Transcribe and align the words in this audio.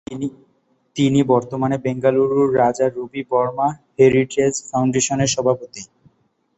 তিনি 0.95 1.19
বর্তমানে 1.23 1.77
বেঙ্গালুরুর 1.77 2.49
রাজা 2.57 2.85
রবি 2.89 3.21
বর্মা 3.31 3.67
হেরিটেজ 3.97 4.53
ফাউন্ডেশনের 4.69 5.29
সভাপতি। 5.35 5.81